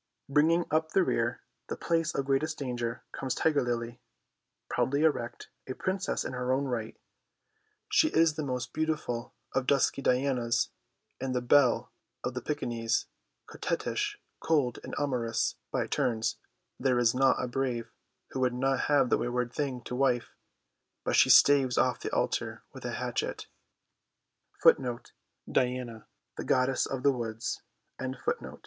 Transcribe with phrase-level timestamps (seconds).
[0.27, 4.01] Bringing up the rear, the place of greatest danger, comes Tiger Lily,
[4.67, 6.97] proudly erect, a princess in her own right.
[7.87, 10.69] She is the most beautiful of dusky Dianas
[11.19, 11.91] and the belle
[12.23, 13.05] of the Piccaninnies,
[13.45, 16.37] coquettish, cold and amorous by turns;
[16.79, 17.91] there is not a brave
[18.31, 20.33] who would not have the wayward thing to wife,
[21.03, 23.45] but she staves off the altar with a hatchet.